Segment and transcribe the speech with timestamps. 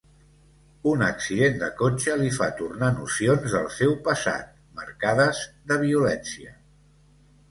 [0.91, 4.49] Un accident de cotxe li fa tornar nocions del seu passat,
[4.81, 5.43] marcades
[5.73, 6.57] de violència.